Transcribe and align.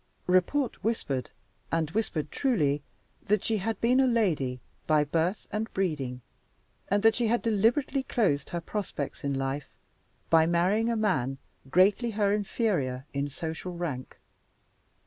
Report 0.25 0.83
whispered 0.83 1.29
(and 1.71 1.91
whispered 1.91 2.31
truly) 2.31 2.81
that 3.27 3.43
she 3.43 3.57
had 3.57 3.79
been 3.79 3.99
a 3.99 4.07
lady 4.07 4.59
by 4.87 5.03
birth 5.03 5.45
and 5.51 5.71
breeding, 5.75 6.21
and 6.87 7.03
that 7.03 7.13
she 7.13 7.27
had 7.27 7.43
deliberately 7.43 8.01
closed 8.01 8.49
her 8.49 8.61
prospects 8.61 9.23
in 9.23 9.35
life 9.35 9.75
by 10.31 10.47
marrying 10.47 10.89
a 10.89 10.95
man 10.95 11.37
greatly 11.69 12.09
her 12.09 12.33
inferior 12.33 13.05
in 13.13 13.29
social 13.29 13.73
rank. 13.73 14.17